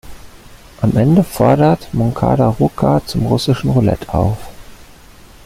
Am 0.81 0.97
Ende 0.97 1.23
fordert 1.23 1.93
Moncada 1.93 2.47
Roca 2.49 3.05
zum 3.05 3.27
russischen 3.27 3.69
Roulette 3.69 4.11
auf. 4.11 4.47